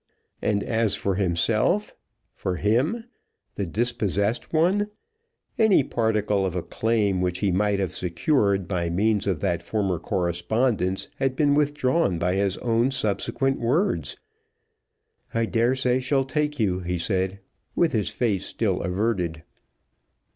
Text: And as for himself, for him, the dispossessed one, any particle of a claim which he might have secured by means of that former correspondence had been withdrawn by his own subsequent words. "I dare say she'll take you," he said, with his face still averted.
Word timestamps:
And 0.41 0.63
as 0.63 0.95
for 0.95 1.13
himself, 1.13 1.93
for 2.33 2.55
him, 2.55 3.03
the 3.53 3.67
dispossessed 3.67 4.51
one, 4.51 4.89
any 5.59 5.83
particle 5.83 6.43
of 6.43 6.55
a 6.55 6.63
claim 6.63 7.21
which 7.21 7.37
he 7.37 7.51
might 7.51 7.77
have 7.79 7.93
secured 7.93 8.67
by 8.67 8.89
means 8.89 9.27
of 9.27 9.41
that 9.41 9.61
former 9.61 9.99
correspondence 9.99 11.07
had 11.17 11.35
been 11.35 11.53
withdrawn 11.53 12.17
by 12.17 12.33
his 12.33 12.57
own 12.57 12.89
subsequent 12.89 13.59
words. 13.59 14.17
"I 15.35 15.45
dare 15.45 15.75
say 15.75 15.99
she'll 15.99 16.25
take 16.25 16.59
you," 16.59 16.79
he 16.79 16.97
said, 16.97 17.39
with 17.75 17.91
his 17.91 18.09
face 18.09 18.47
still 18.47 18.81
averted. 18.81 19.43